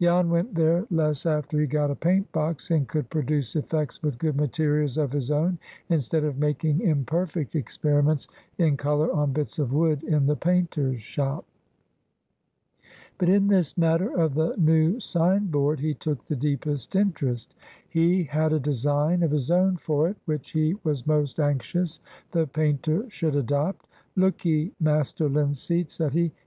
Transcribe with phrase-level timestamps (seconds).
[0.00, 4.16] Jan went there less after he got a paint box, and could produce effects with
[4.16, 5.58] good materials of his own,
[5.90, 8.26] instead of making imperfect experiments
[8.56, 11.44] in color on bits of wood in the painter's shop.
[13.18, 17.54] But in this matter of the new sign board he took the deepest interest.
[17.86, 22.00] He had a design of his own for it, which he was most anxious
[22.32, 23.86] the painter should adopt.
[24.16, 26.32] "Look 'ee, Master Linseed," said he.